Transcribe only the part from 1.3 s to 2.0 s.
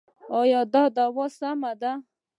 سمه ده؟